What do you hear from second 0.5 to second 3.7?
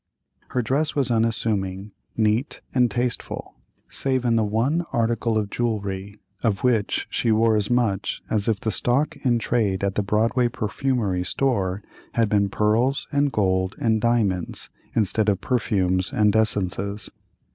dress was unassuming, neat, and tasteful,